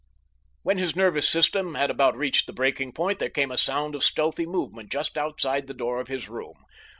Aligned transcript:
When 0.63 0.79
his 0.79 0.95
nervous 0.95 1.31
tension 1.31 1.75
had 1.75 1.91
about 1.91 2.17
reached 2.17 2.47
the 2.47 2.53
breaking 2.53 2.91
point 2.93 3.19
there 3.19 3.29
came 3.29 3.51
a 3.51 3.55
sound 3.59 3.93
of 3.93 4.03
stealthy 4.03 4.47
movement 4.47 4.91
just 4.91 5.15
outside 5.15 5.67
the 5.67 5.75
door 5.75 5.99
of 6.01 6.07
his 6.07 6.27
room. 6.27 6.55